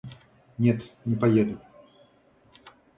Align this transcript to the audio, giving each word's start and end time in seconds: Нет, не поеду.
Нет, 0.57 0.89
не 1.05 1.15
поеду. 1.15 1.59